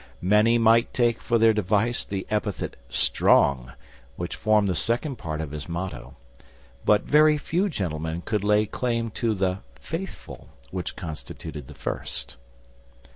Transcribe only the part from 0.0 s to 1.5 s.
Many might take for